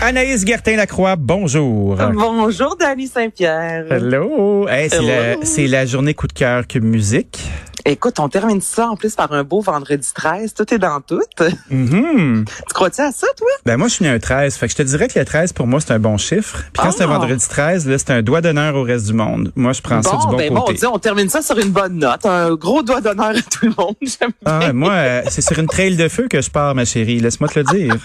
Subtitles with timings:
[0.00, 1.96] Anaïs Gertin-Lacroix, bonjour.
[2.14, 3.84] Bonjour, Dani Saint-Pierre.
[3.90, 4.68] Hello.
[4.68, 4.88] Hey,
[5.42, 7.40] c'est, la, journée coup de cœur Cube Musique.
[7.84, 10.52] Écoute, on termine ça en plus par un beau vendredi 13.
[10.54, 11.22] Tout est dans tout.
[11.70, 12.44] Mhm.
[12.46, 13.48] Tu crois-tu à ça, toi?
[13.64, 14.56] Ben moi, je suis né un 13.
[14.56, 16.58] Fait que je te dirais que le 13, pour moi, c'est un bon chiffre.
[16.72, 16.92] Puis quand Ah.
[16.96, 19.52] c'est un vendredi 13, là, c'est un doigt d'honneur au reste du monde.
[19.56, 20.78] Moi, je prends ça du bon ben bon, on côté.
[20.80, 22.24] dit, on termine ça sur une bonne note.
[22.26, 23.96] Un gros doigt d'honneur à tout le monde.
[24.02, 24.72] J'aime Ah, bien.
[24.74, 27.18] moi, euh, c'est sur une trail de feu que je pars, ma chérie.
[27.20, 27.96] Laisse-moi te le dire.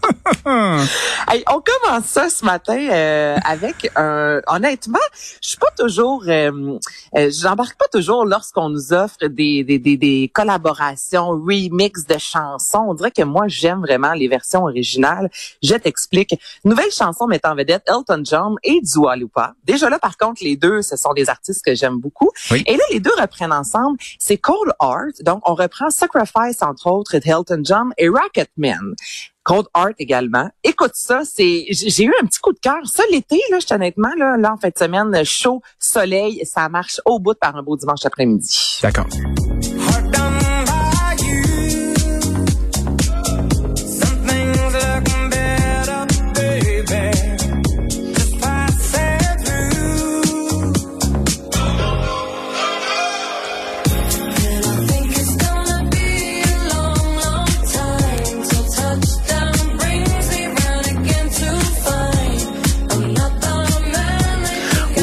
[0.46, 4.40] Hey, on commence ça ce matin euh, avec un.
[4.46, 4.98] Honnêtement,
[5.42, 6.24] je suis pas toujours.
[6.26, 6.78] Euh,
[7.16, 12.86] euh, J'embarque pas toujours lorsqu'on nous offre des, des, des, des collaborations, remix de chansons.
[12.88, 15.30] On dirait que moi j'aime vraiment les versions originales.
[15.62, 16.34] Je t'explique.
[16.64, 19.54] Nouvelle chanson mettant en vedette Elton John et Dua Lipa.
[19.64, 22.30] Déjà là, par contre, les deux, ce sont des artistes que j'aime beaucoup.
[22.50, 22.62] Oui.
[22.66, 23.98] Et là, les deux reprennent ensemble.
[24.18, 25.22] C'est Cold Heart.
[25.22, 28.94] Donc, on reprend Sacrifice entre autres d'Elton John et Rocketman.
[29.42, 30.29] Cold Heart également.
[30.64, 32.80] Écoute ça, c'est j'ai eu un petit coup de cœur.
[32.84, 37.00] Ça l'été là, je honnêtement là, là en fin de semaine, chaud, soleil, ça marche
[37.04, 38.78] au bout par un beau dimanche après-midi.
[38.82, 39.06] D'accord.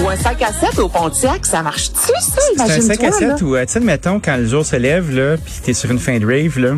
[0.07, 2.13] Ou un 5 à 7 au Pontiac, ça marche-tu ça?
[2.55, 3.35] C'est un 5 à Imagine-toi 7 là.
[3.41, 5.99] ou, euh, tu sais, mettons, quand le jour se lève, là, puis t'es sur une
[5.99, 6.75] fin de rave, là.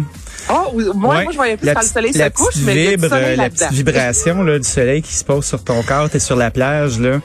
[0.52, 1.24] Oh, moi, Ouais.
[1.24, 2.88] moi je voyais plus la quand le petite- soleil se couche, petite mais il y
[2.88, 5.64] a du vibre, soleil euh, la petite vibration là, du soleil qui se pose sur
[5.64, 7.20] ton corps, t'es sur la plage là.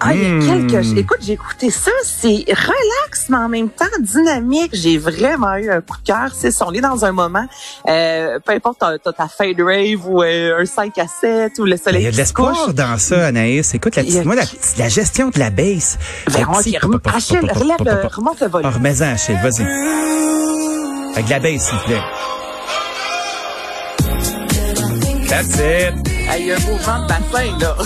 [0.00, 0.66] Ah, il y a Hmm.
[0.68, 0.96] quelques...
[0.96, 4.70] Écoute, j'ai écouté ça, c'est relax, mais en même temps dynamique.
[4.72, 6.30] J'ai vraiment eu un coup de cœur.
[6.38, 7.46] C'est on est dans un moment,
[7.88, 11.72] euh, peu importe, t'as, ta fade rave ou euh, un 5 à 7 ou le
[11.72, 13.74] Il soleil y a de l'espoir dans ça, Anaïs.
[13.74, 15.98] Écoute, la Il y a- petite, moi, la, petite- la gestion de la baisse.
[16.32, 18.70] Ben, petit- rem- Achille, relève remonte le Ah, volume.
[18.70, 19.66] remets-en, Achille, vas-y.
[21.16, 22.00] Avec la baisse, s'il te plaît.
[25.28, 25.94] That's it.
[26.08, 27.76] Hey, Il y a un mouvement de bassin, là.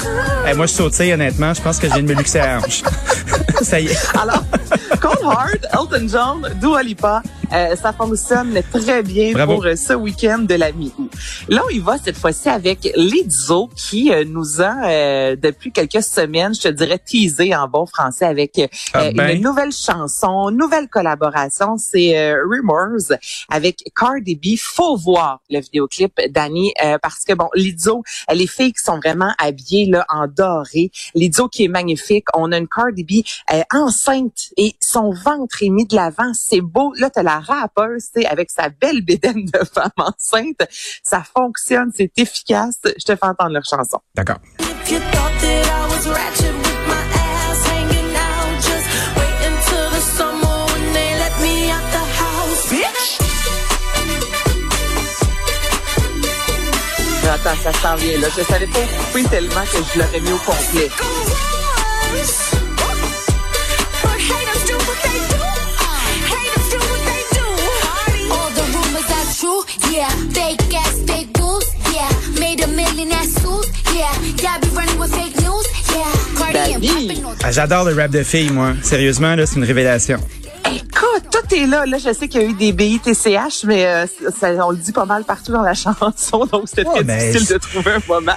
[0.47, 1.53] Hey, moi, je sautille, honnêtement.
[1.55, 2.83] Je pense que je viens de me luxer la hanche.
[3.63, 3.99] ça y est.
[4.17, 4.45] Alors,
[5.01, 9.55] Cold Heart, Elton John, Dua Lipa, euh, ça fonctionne très bien Bravo.
[9.55, 11.11] pour euh, ce week-end de la mi-août.
[11.49, 16.03] Là, on y va cette fois-ci avec Lizzo qui euh, nous a, euh, depuis quelques
[16.03, 19.37] semaines, je te dirais, teasé en bon français avec euh, Ah ben.
[19.37, 21.77] une nouvelle chanson, nouvelle collaboration.
[21.79, 23.17] C'est Rumors
[23.51, 24.57] avec Cardi B.
[24.59, 28.03] Faut voir le vidéoclip, Dani, euh, parce que, bon, Lizzo,
[28.33, 32.25] les filles qui sont vraiment habillées là, en doré, Lizzo qui est magnifique.
[32.35, 36.33] On a une Cardi B euh, enceinte et son ventre est mis de l'avant.
[36.35, 36.93] C'est beau.
[36.99, 40.63] Là, t'as la rappeuse, tu sais, avec sa belle bédaine de femme enceinte.
[41.03, 42.79] Ça fonctionne, c'est efficace.
[42.85, 43.99] Je te fais entendre leur chanson.
[44.15, 44.39] D'accord.
[57.33, 58.29] Attends, ça s'en vient, là.
[58.37, 60.91] Je savais pas couper tellement que je l'aurais mis au complet.
[77.45, 78.73] Ah, J'adore le rap de filles, moi.
[78.83, 80.19] Sérieusement, là, c'est une révélation.
[80.67, 81.85] Écoute, tout est là.
[81.87, 84.07] Là, je sais qu'il y a eu des BITCH, mais euh,
[84.39, 87.33] ça, on le dit pas mal partout dans la chanson, donc c'était Ouais, très ben,
[87.33, 88.33] difficile de trouver un moment.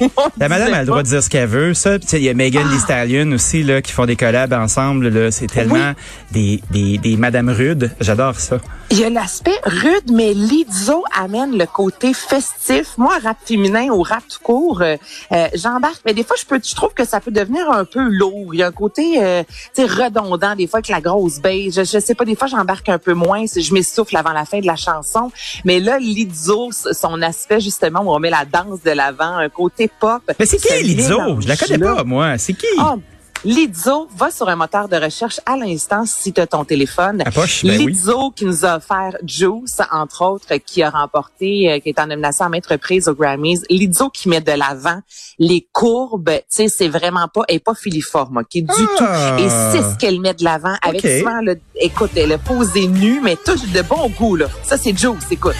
[0.38, 1.74] La madame disait a le droit de dire ce qu'elle veut.
[1.74, 5.08] Ça, il y a Megan Thee Stallion aussi là qui font des collabs ensemble.
[5.08, 5.92] Là, c'est tellement
[6.32, 7.92] des, des des Madame rudes.
[8.00, 8.58] J'adore ça.
[8.92, 12.98] Il y a l'aspect rude, mais Lizzo amène le côté festif.
[12.98, 14.96] Moi, rap féminin ou rap tout court, euh,
[15.30, 16.00] euh, j'embarque.
[16.04, 18.52] Mais des fois, je peux, je trouve que ça peut devenir un peu lourd.
[18.52, 19.44] Il y a un côté, euh,
[19.76, 21.72] tu sais, redondant des fois avec la grosse bass.
[21.72, 23.46] Je, je sais pas, des fois, j'embarque un peu moins.
[23.46, 25.30] si Je m'essouffle avant la fin de la chanson.
[25.64, 29.88] Mais là, Lizzo, son aspect justement où on met la danse de l'avant, un côté
[30.00, 30.20] pop.
[30.40, 31.40] Mais c'est ce qui Lizzo?
[31.40, 32.38] Je la connais pas, moi.
[32.38, 32.66] C'est qui?
[32.76, 32.96] Ah,
[33.44, 37.24] Lizzo, va sur un moteur de recherche à l'instant si tu as ton téléphone.
[37.34, 37.86] Poche, ben oui.
[37.92, 42.06] Lizzo qui nous a offert Juice, entre autres, qui a remporté, euh, qui est en
[42.06, 43.60] nomination à maintes reprises aux Grammys.
[43.70, 45.00] Lizzo qui met de l'avant
[45.38, 49.36] les courbes, tu sais, c'est vraiment pas, elle est pas filiforme, ok, du Ah.
[49.38, 49.42] tout.
[49.42, 53.20] Et c'est ce qu'elle met de l'avant avec souvent, là, écoute, elle a posé nue,
[53.22, 54.46] mais tout de bon goût, là.
[54.64, 55.54] Ça, c'est Juice, écoute.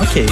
[0.00, 0.22] Ok.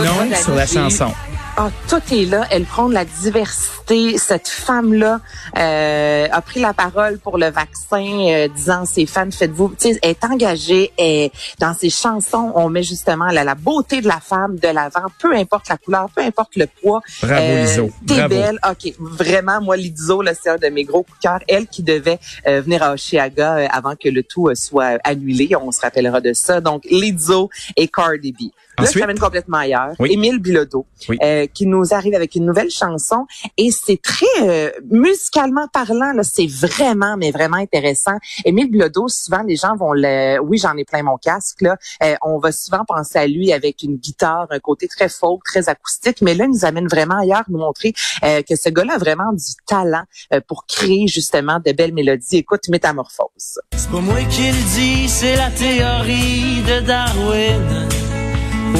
[0.00, 1.12] Un sur la chanson.
[1.56, 2.46] Ah, tout est là.
[2.50, 4.16] Elle prend de la diversité.
[4.16, 5.20] cette femme-là.
[5.58, 9.74] Euh, a pris la parole pour le vaccin, euh, disant ses fans, faites-vous.
[9.78, 10.92] Tu sais, elle est engagée.
[10.96, 15.04] Et dans ses chansons, on met justement la, la beauté de la femme de l'avant,
[15.20, 17.00] peu importe la couleur, peu importe le poids.
[17.22, 17.88] Bravo, Euh.
[18.06, 18.28] T'es Bravo.
[18.28, 18.58] belle.
[18.70, 21.40] OK, vraiment, moi, Lizzo, là, c'est un de mes gros coups de cœur.
[21.48, 25.50] Elle qui devait euh, venir à Oshiaga euh, avant que le tout euh, soit annulé.
[25.60, 26.60] On se rappellera de ça.
[26.62, 28.36] Donc, Lizzo et Cardi B.
[28.78, 29.02] Là, je Ensuite?
[29.02, 29.92] t'amène complètement ailleurs.
[29.98, 30.12] Oui.
[30.12, 31.18] Émile Bilodeau, Oui.
[31.22, 33.26] euh, qui nous arrive avec une nouvelle chanson.
[33.56, 38.16] Et c'est très euh, musicalement parlant, là, c'est vraiment, mais vraiment intéressant.
[38.44, 40.38] Émile Bilodeau, souvent, les gens vont le...
[40.40, 41.76] Oui, j'en ai plein mon casque, là.
[42.02, 45.68] Euh, on va souvent penser à lui avec une guitare, un côté très folk, très
[45.68, 46.22] acoustique.
[46.22, 47.92] Mais là, il nous amène vraiment ailleurs, nous montrer
[48.24, 52.38] euh, que ce gars-là a vraiment du talent euh, pour créer, justement, de belles mélodies.
[52.38, 53.60] Écoute, Métamorphose.
[53.76, 57.88] C'est pas moi qui le dis, c'est la théorie de Darwin.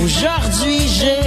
[0.03, 1.22] Aujourd'hui j'ai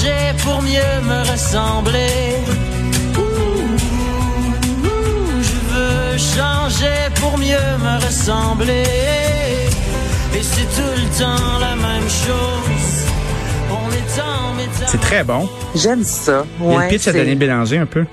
[0.00, 2.36] changer pour mieux me ressembler.
[3.18, 3.76] Ouh,
[4.86, 7.46] ouh, je veux changer pour mieux
[7.82, 8.84] me ressembler.
[10.34, 13.04] Et c'est tout le temps la même chose.
[13.70, 14.88] On est en métal.
[14.88, 15.48] C'est très bon.
[15.74, 16.44] J'aime ça.
[16.60, 18.04] Il y a Ouais, le pitch à Bélanger un peu.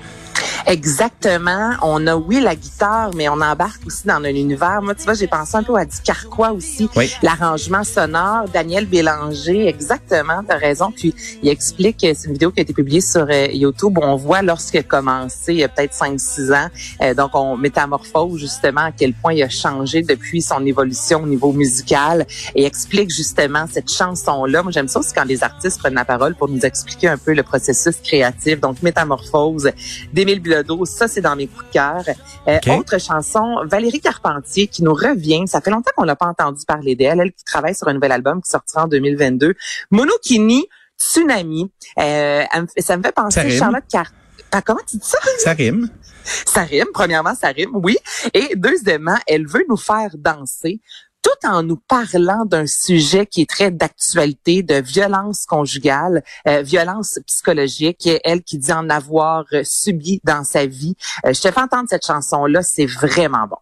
[0.68, 1.70] Exactement.
[1.80, 4.82] On a, oui, la guitare, mais on embarque aussi dans un univers.
[4.82, 6.90] Moi, tu vois, j'ai pensé un peu à du Carquois aussi.
[6.94, 7.10] Oui.
[7.22, 10.92] L'arrangement sonore, Daniel Bélanger, exactement, t'as raison.
[10.94, 14.16] Puis, il explique, c'est une vidéo qui a été publiée sur euh, YouTube, où on
[14.16, 16.68] voit lorsqu'il a commencé, il y a peut-être 5-6 ans.
[17.00, 21.26] Euh, donc, on métamorphose justement à quel point il a changé depuis son évolution au
[21.26, 24.62] niveau musical et explique justement cette chanson-là.
[24.62, 27.32] Moi, j'aime ça aussi quand les artistes prennent la parole pour nous expliquer un peu
[27.32, 28.60] le processus créatif.
[28.60, 29.70] Donc, métamorphose
[30.12, 32.02] d'Émile Bilodeau, ça, c'est dans mes coups de cœur.
[32.46, 32.58] Euh.
[32.78, 35.42] Autre chanson, Valérie Carpentier qui nous revient.
[35.46, 37.20] Ça fait longtemps qu'on n'a pas entendu parler d'elle.
[37.20, 39.54] Elle qui travaille sur un nouvel album qui sortira en 2022.
[39.90, 40.66] Monokini,
[40.98, 41.70] Tsunami.
[41.98, 42.44] Euh,
[42.78, 43.50] ça me fait penser.
[43.50, 44.06] Charlotte Car...
[44.50, 45.18] Ah, comment tu dis ça?
[45.38, 45.88] Ça rime.
[46.24, 46.86] Ça rime.
[46.92, 47.96] Premièrement, ça rime, oui.
[48.34, 50.80] Et deuxièmement, elle veut nous faire danser
[51.22, 57.18] tout en nous parlant d'un sujet qui est très d'actualité, de violence conjugale, euh, violence
[57.26, 58.08] psychologique.
[58.24, 60.94] Elle qui dit en avoir euh, subi dans sa vie.
[61.26, 63.56] Euh, je te fais entendre cette chanson-là, c'est vraiment bon.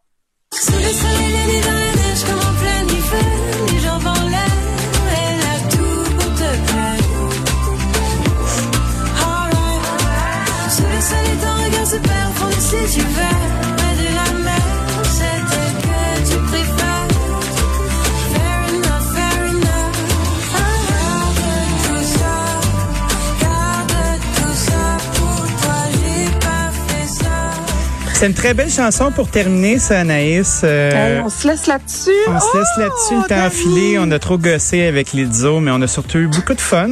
[28.26, 30.62] C'est une très belle chanson pour terminer, ça, Anaïs.
[30.64, 32.10] Euh, Hey, on se laisse là-dessus.
[32.26, 33.98] on se laisse Oh, là-dessus, le temps filé.
[34.00, 36.88] On a trop gossé avec Lizzo, mais on a surtout eu beaucoup de fun.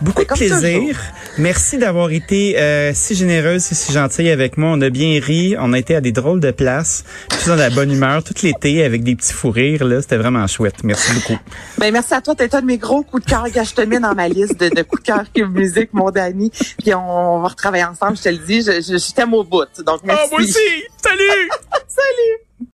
[0.00, 0.58] Beaucoup de plaisir.
[0.58, 0.96] toujours.
[1.38, 4.70] Merci d'avoir été euh, si généreuse et si gentille avec moi.
[4.72, 5.54] On a bien ri.
[5.58, 7.04] On a été à des drôles de places.
[7.28, 9.84] Tout dans la bonne humeur, tout l'été avec des petits fous rires.
[9.84, 10.82] Là, c'était vraiment chouette.
[10.82, 11.38] Merci beaucoup.
[11.78, 12.34] Ben, merci à toi.
[12.34, 13.48] T'es un de mes gros coups de cœur.
[13.50, 16.10] Gars, je te mets dans ma liste de, de coups de cœur Cube Musique, mon
[16.10, 16.50] Dani.
[16.78, 18.62] Puis on, va retravailler ensemble, je te le dis.
[18.62, 19.68] Je, je, je t'aime au bout.
[19.86, 20.52] Donc, merci.
[21.00, 21.48] Salut!
[21.86, 22.47] Salut!